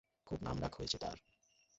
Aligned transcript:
খুব 0.27 0.39
নামডাক 0.43 0.73
হয়েছে 0.75 0.97
তার। 0.97 1.17